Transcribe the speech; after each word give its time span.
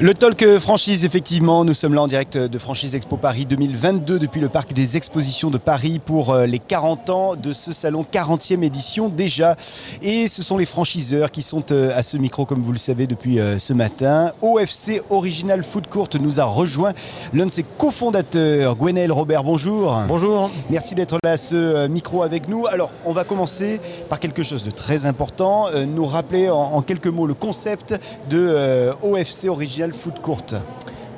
Le 0.00 0.12
Talk 0.12 0.58
Franchise, 0.58 1.04
effectivement, 1.04 1.64
nous 1.64 1.72
sommes 1.72 1.94
là 1.94 2.02
en 2.02 2.08
direct 2.08 2.36
de 2.36 2.58
Franchise 2.58 2.96
Expo 2.96 3.16
Paris 3.16 3.46
2022 3.46 4.18
depuis 4.18 4.40
le 4.40 4.48
parc 4.48 4.72
des 4.72 4.96
expositions 4.96 5.50
de 5.50 5.56
Paris 5.56 6.00
pour 6.04 6.32
euh, 6.32 6.46
les 6.46 6.58
40 6.58 7.10
ans 7.10 7.36
de 7.36 7.52
ce 7.52 7.72
salon, 7.72 8.04
40e 8.12 8.64
édition 8.64 9.08
déjà. 9.08 9.54
Et 10.02 10.26
ce 10.26 10.42
sont 10.42 10.58
les 10.58 10.66
franchiseurs 10.66 11.30
qui 11.30 11.42
sont 11.42 11.62
euh, 11.70 11.96
à 11.96 12.02
ce 12.02 12.16
micro, 12.16 12.44
comme 12.44 12.60
vous 12.60 12.72
le 12.72 12.78
savez, 12.78 13.06
depuis 13.06 13.38
euh, 13.38 13.60
ce 13.60 13.72
matin. 13.72 14.32
OFC 14.42 15.00
Original 15.10 15.62
Food 15.62 15.86
Court 15.86 16.08
nous 16.20 16.40
a 16.40 16.44
rejoint 16.44 16.92
l'un 17.32 17.46
de 17.46 17.52
ses 17.52 17.62
cofondateurs, 17.62 18.74
Gwenaël 18.74 19.12
Robert, 19.12 19.44
bonjour. 19.44 19.96
Bonjour. 20.08 20.50
Merci 20.70 20.96
d'être 20.96 21.18
là 21.22 21.32
à 21.32 21.36
ce 21.36 21.86
micro 21.86 22.24
avec 22.24 22.48
nous. 22.48 22.66
Alors, 22.66 22.90
on 23.04 23.12
va 23.12 23.22
commencer 23.22 23.80
par 24.08 24.18
quelque 24.18 24.42
chose 24.42 24.64
de 24.64 24.72
très 24.72 25.06
important, 25.06 25.68
nous 25.86 26.04
rappeler 26.04 26.50
en 26.50 26.82
quelques 26.82 27.06
mots 27.06 27.28
le 27.28 27.34
concept 27.34 27.94
de 28.28 28.92
OFC 29.02 29.46
Original 29.48 29.83
Food 29.92 30.20
Court 30.20 30.46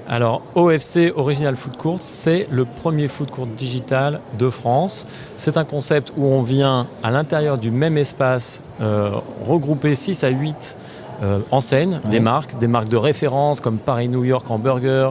alors, 0.09 0.41
OFC 0.55 1.13
Original 1.17 1.57
Food 1.57 1.77
Court, 1.77 1.97
c'est 1.99 2.47
le 2.49 2.65
premier 2.65 3.09
food 3.09 3.29
court 3.29 3.49
digital 3.49 4.21
de 4.39 4.51
France. 4.51 5.05
C'est 5.35 5.57
un 5.57 5.65
concept 5.65 6.13
où 6.17 6.27
on 6.27 6.43
vient 6.43 6.87
à 7.03 7.11
l'intérieur 7.11 7.59
du 7.59 7.73
même 7.73 7.99
espace 7.99 8.63
euh, 8.81 9.11
regrouper 9.45 9.97
6 9.97 10.23
à 10.23 10.29
8 10.29 10.77
euh, 11.23 11.41
enseignes, 11.51 11.99
des 12.09 12.21
marques, 12.21 12.57
des 12.57 12.69
marques 12.69 12.89
de 12.89 12.97
référence 12.97 13.61
comme 13.61 13.79
Paris-New 13.79 14.23
York 14.23 14.49
en 14.49 14.61
burger, 14.61 15.11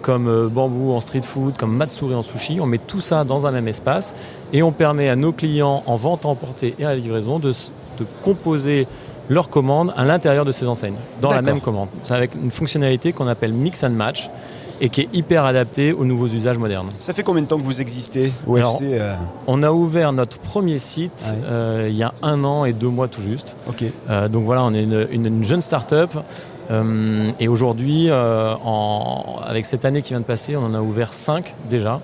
comme 0.00 0.26
euh, 0.26 0.48
Bambou 0.48 0.90
en 0.90 0.98
street 0.98 1.22
food, 1.22 1.56
comme 1.56 1.76
Matsuri 1.76 2.16
en 2.16 2.22
sushi. 2.22 2.58
On 2.60 2.66
met 2.66 2.78
tout 2.78 3.00
ça 3.00 3.22
dans 3.22 3.46
un 3.46 3.52
même 3.52 3.68
espace 3.68 4.12
et 4.52 4.64
on 4.64 4.72
permet 4.72 5.08
à 5.08 5.14
nos 5.14 5.30
clients 5.30 5.84
en 5.86 5.94
vente 5.94 6.24
à 6.24 6.28
emporter 6.28 6.74
et 6.80 6.84
à 6.84 6.88
la 6.88 6.96
livraison 6.96 7.38
de, 7.38 7.50
de 7.50 8.06
composer 8.22 8.88
leur 9.28 9.50
commande 9.50 9.92
à 9.96 10.04
l'intérieur 10.04 10.44
de 10.44 10.52
ces 10.52 10.66
enseignes, 10.66 10.96
dans 11.20 11.32
la 11.32 11.42
même 11.42 11.60
commande. 11.60 11.88
C'est 12.02 12.14
avec 12.14 12.34
une 12.34 12.50
fonctionnalité 12.50 13.12
qu'on 13.12 13.28
appelle 13.28 13.52
Mix 13.52 13.84
and 13.84 13.90
Match 13.90 14.30
et 14.80 14.88
qui 14.88 15.02
est 15.02 15.08
hyper 15.12 15.44
adaptée 15.44 15.92
aux 15.92 16.04
nouveaux 16.04 16.26
usages 16.26 16.58
modernes. 16.58 16.88
Ça 16.98 17.12
fait 17.12 17.22
combien 17.22 17.42
de 17.42 17.46
temps 17.46 17.58
que 17.58 17.64
vous 17.64 17.80
existez 17.80 18.32
euh 18.48 19.14
On 19.46 19.62
a 19.62 19.70
ouvert 19.70 20.12
notre 20.12 20.38
premier 20.38 20.78
site 20.78 21.34
euh, 21.44 21.86
il 21.88 21.96
y 21.96 22.02
a 22.02 22.12
un 22.22 22.42
an 22.42 22.64
et 22.64 22.72
deux 22.72 22.88
mois 22.88 23.06
tout 23.06 23.22
juste. 23.22 23.56
Euh, 24.10 24.28
donc 24.28 24.44
voilà, 24.44 24.64
on 24.64 24.74
est 24.74 24.82
une, 24.82 25.06
une 25.12 25.44
jeune 25.44 25.60
start-up. 25.60 26.10
et 27.38 27.48
aujourd'hui, 27.48 28.10
avec 28.10 29.64
cette 29.66 29.84
année 29.84 30.02
qui 30.02 30.10
vient 30.10 30.20
de 30.20 30.24
passer, 30.24 30.56
on 30.56 30.64
en 30.64 30.74
a 30.74 30.80
ouvert 30.80 31.12
cinq 31.12 31.54
déjà 31.70 32.00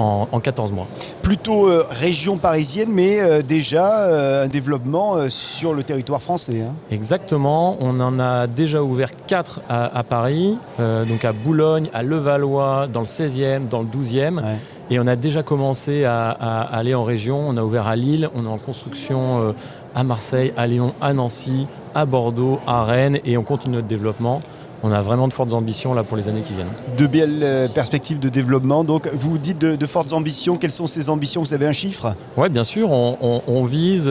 en, 0.00 0.40
14 0.40 0.72
mois. 0.72 0.86
Plutôt 1.22 1.68
euh, 1.68 1.84
région 1.90 2.38
parisienne, 2.38 2.88
mais 2.90 3.20
euh, 3.20 3.42
déjà 3.42 4.00
euh, 4.00 4.44
un 4.44 4.48
développement 4.48 5.28
sur 5.28 5.74
le 5.74 5.82
territoire 5.82 6.22
français. 6.22 6.62
Hein. 6.62 6.72
Exactement, 6.90 7.76
on 7.80 8.00
en 8.00 8.18
a 8.18 8.46
déjà 8.46 8.82
ouvert 8.82 9.10
4 9.26 9.60
à, 9.68 10.02
Paris, 10.02 10.56
donc 10.78 11.24
à 11.24 11.32
Boulogne, 11.32 11.88
à 11.92 12.02
Levallois, 12.02 12.88
dans 12.92 13.00
le 13.00 13.06
16e, 13.06 13.68
dans 13.68 13.80
le 13.82 13.86
12e. 13.86 14.42
Et 14.90 14.98
on 14.98 15.06
a 15.06 15.16
déjà 15.16 15.42
commencé 15.42 16.04
à, 16.04 16.30
aller 16.30 16.94
en 16.94 17.04
région. 17.04 17.48
On 17.48 17.56
a 17.56 17.62
ouvert 17.62 17.86
à 17.86 17.96
Lille, 17.96 18.28
on 18.34 18.44
est 18.44 18.48
en 18.48 18.58
construction 18.58 19.54
à 19.94 20.04
Marseille, 20.04 20.52
à 20.56 20.66
Lyon, 20.66 20.94
à 21.00 21.12
Nancy, 21.12 21.66
à 21.94 22.06
Bordeaux, 22.06 22.58
à 22.66 22.84
Rennes, 22.84 23.18
et 23.24 23.36
on 23.36 23.42
continue 23.42 23.76
notre 23.76 23.88
développement 23.88 24.40
on 24.82 24.92
a 24.92 25.00
vraiment 25.02 25.28
de 25.28 25.32
fortes 25.32 25.52
ambitions 25.52 25.94
là 25.94 26.02
pour 26.02 26.16
les 26.16 26.28
années 26.28 26.40
qui 26.40 26.54
viennent. 26.54 26.68
De 26.96 27.06
belles 27.06 27.40
euh, 27.42 27.68
perspectives 27.68 28.18
de 28.18 28.28
développement. 28.28 28.84
Donc 28.84 29.08
vous 29.12 29.38
dites 29.38 29.58
de, 29.58 29.86
fortes 29.86 30.12
ambitions. 30.12 30.56
Quelles 30.56 30.70
sont 30.70 30.86
ces 30.86 31.10
ambitions? 31.10 31.42
Vous 31.42 31.54
avez 31.54 31.66
un 31.66 31.72
chiffre? 31.72 32.14
Oui, 32.36 32.48
bien 32.48 32.64
sûr. 32.64 32.90
On, 32.90 33.64
vise 33.64 34.10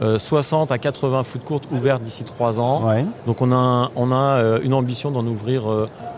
60 0.00 0.70
euh, 0.70 0.74
à 0.74 0.78
80 0.78 1.24
foot 1.24 1.44
courtes 1.44 1.64
ouvertes 1.72 2.02
d'ici 2.02 2.24
3 2.24 2.60
ans. 2.60 2.82
Donc 3.26 3.40
on 3.40 3.52
a, 3.52 3.90
on 3.96 4.12
a 4.12 4.14
euh, 4.14 4.60
une 4.62 4.74
ambition 4.74 5.10
d'en 5.10 5.26
ouvrir 5.26 5.62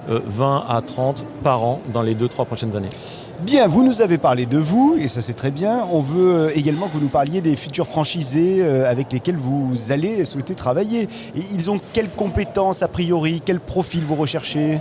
20 0.08 0.64
à 0.68 0.80
30 0.82 1.24
par 1.42 1.62
an 1.62 1.80
dans 1.92 2.02
les 2.02 2.14
2-3 2.14 2.46
prochaines 2.46 2.76
années. 2.76 2.88
Bien, 3.40 3.68
vous 3.68 3.84
nous 3.84 4.00
avez 4.00 4.18
parlé 4.18 4.46
de 4.46 4.58
vous, 4.58 4.96
et 4.98 5.06
ça 5.06 5.20
c'est 5.20 5.34
très 5.34 5.52
bien. 5.52 5.86
On 5.92 6.00
veut 6.00 6.34
euh, 6.34 6.50
également 6.56 6.88
que 6.88 6.94
vous 6.94 7.00
nous 7.00 7.08
parliez 7.08 7.40
des 7.40 7.54
futurs 7.54 7.86
franchisés 7.86 8.56
euh, 8.60 8.90
avec 8.90 9.12
lesquels 9.12 9.36
vous 9.36 9.92
allez 9.92 10.24
souhaiter 10.24 10.56
travailler. 10.56 11.02
Et 11.36 11.42
ils 11.54 11.70
ont 11.70 11.80
quelles 11.92 12.10
compétences 12.10 12.82
a 12.82 12.88
priori, 12.88 13.40
quel 13.44 13.60
profil 13.60 14.04
vous 14.04 14.16
recherchez? 14.16 14.80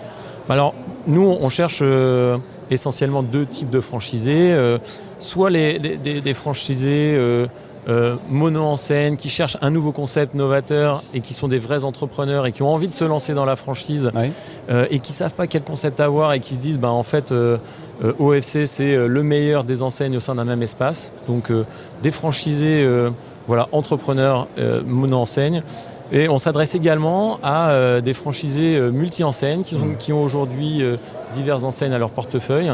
Alors, 0.50 0.73
nous, 1.06 1.22
on 1.22 1.50
cherche 1.50 1.81
euh, 1.84 2.40
essentiellement 2.72 3.22
deux 3.22 3.45
types 3.45 3.69
de 3.69 3.79
franchisés. 3.79 4.56
soit 5.19 5.51
les, 5.51 5.78
des, 5.78 6.34
franchisés 6.34 7.19
mono 8.29 8.62
en 8.63 8.78
scène, 8.78 9.18
qui 9.18 9.29
cherchent 9.29 9.57
un 9.62 9.69
nouveau 9.69 9.91
concept 9.91 10.34
novateur 10.34 11.03
et 11.13 11.22
qui 11.22 11.34
sont 11.34 11.47
des 11.47 11.59
vrais 11.59 11.84
entrepreneurs 11.84 12.45
et 12.45 12.51
qui 12.51 12.63
ont 12.63 12.74
envie 12.74 12.88
de 12.88 12.94
se 12.94 13.06
lancer 13.06 13.34
dans 13.34 13.45
la 13.45 13.56
franchise 13.56 14.12
et 14.69 15.00
qui 15.00 15.12
ne 15.12 15.16
savent 15.16 15.34
pas 15.34 15.47
quel 15.47 15.63
concept 15.63 16.00
avoir 16.00 16.34
et 16.34 16.39
qui 16.39 16.56
se 16.56 16.59
disent 16.59 16.79
bah, 16.79 16.89
en 16.89 17.03
fait 17.03 17.31
euh, 17.31 17.57
OFC, 18.19 18.66
c'est 18.66 18.96
euh, 18.96 19.08
le 19.08 19.24
meilleur 19.24 19.63
des 19.63 19.81
enseignes 19.81 20.18
au 20.18 20.19
sein 20.19 20.35
d'un 20.35 20.46
même 20.46 20.62
espace. 20.62 21.12
Donc 21.28 21.52
euh, 21.52 21.66
des 22.03 22.12
franchisés, 22.12 22.88
voilà, 23.47 23.68
entrepreneurs 23.72 24.47
mono-enseignes. 24.85 25.63
Et 26.12 26.30
on 26.30 26.38
s'adresse 26.38 26.75
également 26.75 27.40
à 27.44 28.00
des 28.02 28.13
franchisés 28.13 28.80
multi-enseignes 28.91 29.63
qui, 29.63 29.75
mmh. 29.75 29.97
qui, 29.97 30.13
ont 30.13 30.24
aujourd'hui 30.24 30.84
diverses 31.34 31.63
enseignes 31.63 31.94
à 31.94 31.97
leur 31.97 32.12
portefeuille 32.12 32.72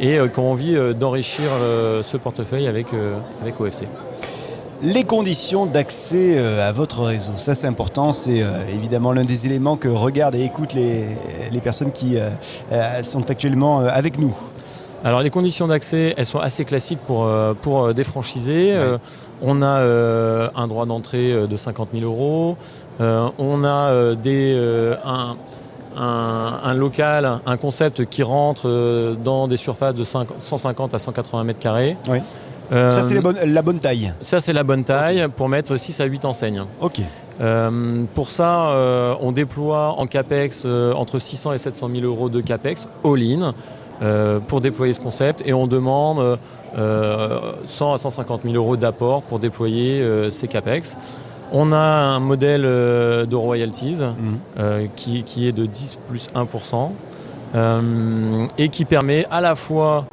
et 0.00 0.18
qui 0.32 0.40
ont 0.40 0.50
envie 0.50 0.76
d'enrichir 0.98 1.50
ce 2.02 2.16
portefeuille 2.16 2.66
avec, 2.66 2.86
avec 3.40 3.60
OFC. 3.60 3.86
Les 4.82 5.04
conditions 5.04 5.66
d'accès 5.66 6.38
à 6.38 6.72
votre 6.72 7.02
réseau, 7.02 7.32
ça 7.36 7.54
c'est 7.54 7.68
important, 7.68 8.12
c'est 8.12 8.42
évidemment 8.72 9.12
l'un 9.12 9.24
des 9.24 9.46
éléments 9.46 9.76
que 9.76 9.88
regardent 9.88 10.34
et 10.34 10.42
écoutent 10.42 10.74
les, 10.74 11.04
les 11.52 11.60
personnes 11.60 11.92
qui 11.92 12.16
sont 13.02 13.30
actuellement 13.30 13.80
avec 13.80 14.18
nous. 14.18 14.34
Alors 15.04 15.20
les 15.20 15.30
conditions 15.30 15.66
d'accès, 15.66 16.14
elles 16.16 16.26
sont 16.26 16.38
assez 16.38 16.64
classiques 16.64 17.00
pour, 17.00 17.24
euh, 17.24 17.54
pour 17.60 17.86
euh, 17.86 17.92
des 17.92 18.04
franchisés. 18.04 18.72
Euh, 18.72 18.98
on 19.40 19.60
a 19.60 19.80
un 20.54 20.68
droit 20.68 20.86
d'entrée 20.86 21.48
de 21.48 21.56
50 21.56 21.88
000 21.92 22.04
euros. 22.08 22.56
on 23.00 23.64
a 23.64 24.14
des, 24.14 24.56
un, 25.96 26.74
local, 26.74 27.40
un 27.44 27.56
concept 27.56 28.04
qui 28.04 28.22
rentre 28.22 29.16
dans 29.24 29.48
des 29.48 29.56
surfaces 29.56 29.96
de 29.96 30.04
150 30.04 30.94
à 30.94 31.00
180 31.00 31.42
mètres 31.42 31.58
carrés. 31.58 31.96
ça 32.70 33.02
c'est 33.02 33.14
la 33.14 33.62
bonne, 33.62 33.80
taille 33.80 34.14
Ça 34.20 34.40
c'est 34.40 34.52
la 34.52 34.62
bonne 34.62 34.84
taille 34.84 35.26
pour 35.36 35.48
mettre 35.48 35.76
6 35.76 36.00
à 36.00 36.04
8 36.04 36.24
enseignes. 36.24 36.62
Ok. 36.80 37.00
pour 38.14 38.30
ça, 38.30 38.76
on 39.20 39.32
déploie 39.32 39.96
en 39.98 40.06
CAPEX 40.06 40.64
entre 40.94 41.18
600 41.18 41.54
et 41.54 41.58
700 41.58 41.90
000 41.92 42.06
euros 42.06 42.28
de 42.28 42.40
CAPEX 42.40 42.86
all-in. 43.04 43.54
Euh, 44.02 44.40
pour 44.40 44.60
déployer 44.60 44.92
ce 44.94 45.00
concept 45.00 45.46
et 45.46 45.52
on 45.52 45.68
demande 45.68 46.38
100 46.74 46.78
euh, 46.80 47.94
à 47.94 47.98
150 47.98 48.40
000 48.42 48.56
euros 48.56 48.76
d'apport 48.76 49.22
pour 49.22 49.38
déployer 49.38 50.00
euh, 50.00 50.28
ces 50.28 50.48
CAPEX. 50.48 50.96
On 51.52 51.72
a 51.72 51.76
un 51.76 52.18
modèle 52.18 52.62
de 52.62 53.34
royalties 53.34 53.98
mhm. 54.00 54.88
qui, 54.96 55.46
est 55.46 55.52
de 55.52 55.66
10 55.66 55.98
plus 56.08 56.28
1% 56.34 56.90
et 58.56 58.68
qui 58.70 58.84
permet 58.86 59.26
à 59.30 59.42
la 59.42 59.54
fois 59.54 60.06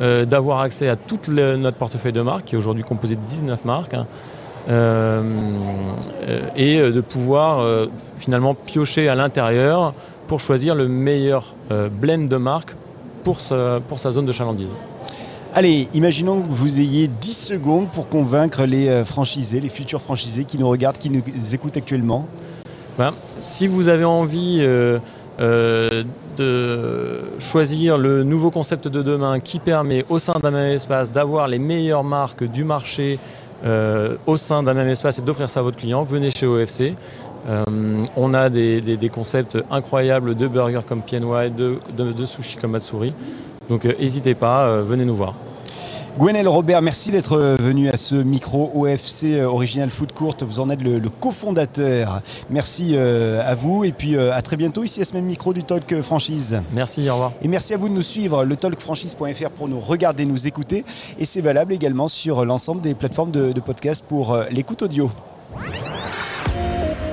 d'avoir 0.00 0.60
accès 0.60 0.88
à 0.88 0.96
toute 0.96 1.28
notre 1.28 1.76
portefeuille 1.76 2.14
de 2.14 2.22
marques, 2.22 2.46
qui 2.46 2.54
est 2.54 2.58
aujourd'hui 2.58 2.82
composé 2.82 3.14
de 3.14 3.20
19 3.20 3.66
marques, 3.66 3.92
hein, 3.92 4.06
et 6.56 6.78
de 6.78 7.00
pouvoir 7.02 7.86
finalement 8.16 8.54
piocher 8.54 9.10
à 9.10 9.14
l'intérieur 9.14 9.92
pour 10.28 10.40
choisir 10.40 10.74
le 10.74 10.88
meilleur 10.88 11.54
blend 12.00 12.26
de 12.26 12.36
marques 12.38 12.74
pour, 13.26 13.38
pour 13.88 13.98
sa 13.98 14.12
zone 14.12 14.24
de 14.24 14.32
chalandise. 14.32 14.68
Allez, 15.52 15.88
imaginons 15.94 16.42
que 16.42 16.48
vous 16.48 16.78
ayez 16.78 17.08
10 17.08 17.32
secondes 17.32 17.90
pour 17.90 18.08
convaincre 18.08 18.64
les 18.64 18.88
euh, 18.88 19.04
franchisés, 19.04 19.58
les 19.58 19.68
futurs 19.68 20.00
franchisés 20.00 20.44
qui 20.44 20.58
nous 20.60 20.68
regardent, 20.68 20.98
qui 20.98 21.10
nous 21.10 21.22
écoutent 21.52 21.76
actuellement. 21.76 22.26
Ben, 22.98 23.12
si 23.38 23.66
vous 23.66 23.88
avez 23.88 24.04
envie 24.04 24.58
euh, 24.60 24.98
euh, 25.40 26.04
de 26.36 27.20
choisir 27.40 27.98
le 27.98 28.22
nouveau 28.22 28.52
concept 28.52 28.86
de 28.86 29.02
demain 29.02 29.40
qui 29.40 29.58
permet 29.58 30.04
au 30.08 30.20
sein 30.20 30.34
d'un 30.40 30.52
même 30.52 30.72
espace 30.72 31.10
d'avoir 31.10 31.48
les 31.48 31.58
meilleures 31.58 32.04
marques 32.04 32.44
du 32.44 32.62
marché 32.62 33.18
au 34.26 34.36
sein 34.36 34.62
d'un 34.62 34.74
même 34.74 34.86
espace 34.86 35.18
et 35.18 35.22
d'offrir 35.22 35.50
ça 35.50 35.58
à 35.60 35.62
votre 35.64 35.78
client, 35.78 36.04
venez 36.04 36.30
chez 36.30 36.46
OFC. 36.46 36.94
Euh, 37.48 38.04
on 38.16 38.34
a 38.34 38.48
des, 38.48 39.10
concepts 39.12 39.58
incroyables 39.70 40.34
de 40.34 40.48
burgers 40.48 40.80
comme 40.86 41.02
PNY, 41.02 41.50
de, 41.56 41.78
de, 41.96 42.12
de 42.12 42.26
sushi 42.26 42.56
comme 42.56 42.72
Matsuri. 42.72 43.12
Donc 43.68 43.84
euh, 43.84 43.92
n'hésitez 43.98 44.34
pas, 44.34 44.66
euh, 44.66 44.82
venez 44.82 45.04
nous 45.04 45.16
voir. 45.16 45.34
Gwenel 46.18 46.48
Robert, 46.48 46.80
merci 46.80 47.10
d'être 47.10 47.56
venu 47.60 47.90
à 47.90 47.98
ce 47.98 48.14
micro 48.14 48.72
OFC 48.74 49.38
Original 49.44 49.90
Food 49.90 50.12
Court. 50.12 50.34
Vous 50.40 50.60
en 50.60 50.70
êtes 50.70 50.80
le, 50.80 50.98
cofondateur. 51.10 52.22
Merci 52.48 52.96
à 52.96 53.54
vous 53.54 53.84
et 53.84 53.92
puis 53.92 54.16
à 54.16 54.40
très 54.40 54.56
bientôt 54.56 54.82
ici 54.82 55.02
à 55.02 55.04
ce 55.04 55.12
même 55.12 55.26
micro 55.26 55.52
du 55.52 55.62
Talk 55.62 56.00
Franchise. 56.00 56.62
Merci, 56.74 57.10
au 57.10 57.12
revoir. 57.12 57.32
Et 57.42 57.48
merci 57.48 57.74
à 57.74 57.76
vous 57.76 57.90
de 57.90 57.94
nous 57.94 58.00
suivre, 58.00 58.46
le 58.46 58.56
talkfranchise.fr 58.56 59.50
pour 59.50 59.68
nous 59.68 59.78
regarder, 59.78 60.24
nous 60.24 60.46
écouter. 60.46 60.86
Et 61.18 61.26
c'est 61.26 61.42
valable 61.42 61.74
également 61.74 62.08
sur 62.08 62.46
l'ensemble 62.46 62.80
des 62.80 62.94
plateformes 62.94 63.30
de, 63.30 63.52
de 63.52 63.60
podcast 63.60 64.02
pour 64.08 64.38
l'écoute 64.50 64.80
audio. 64.80 65.10